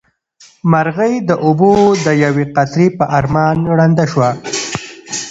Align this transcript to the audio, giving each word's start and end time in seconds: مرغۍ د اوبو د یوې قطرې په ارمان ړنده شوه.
مرغۍ 0.71 1.13
د 1.29 1.31
اوبو 1.45 1.71
د 2.05 2.07
یوې 2.23 2.45
قطرې 2.55 2.87
په 2.97 3.05
ارمان 3.17 3.57
ړنده 3.77 4.05
شوه. 4.11 4.29